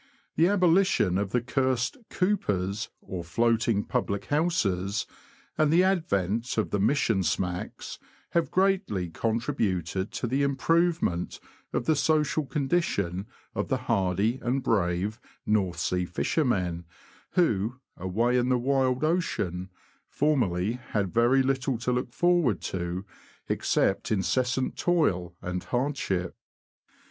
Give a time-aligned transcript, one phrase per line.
[0.35, 5.05] The abolition of the cursed" coopers," or floating public houses,
[5.59, 7.99] and the advent of the mission smacks,
[8.31, 11.39] have greatly contributed to the improvement
[11.71, 16.83] of the social condition of the hardy and brave North Sea fishermen,
[17.33, 19.69] who, away in the wild ocean,
[20.07, 23.05] formerly had very little to look forward to,
[23.47, 26.35] except incessant toil and hardship.